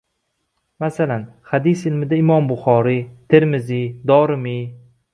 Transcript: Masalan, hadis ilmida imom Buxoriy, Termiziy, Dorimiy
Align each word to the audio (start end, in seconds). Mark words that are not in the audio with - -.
Masalan, 0.83 1.27
hadis 1.51 1.85
ilmida 1.91 2.19
imom 2.23 2.51
Buxoriy, 2.53 3.01
Termiziy, 3.35 3.89
Dorimiy 4.15 4.63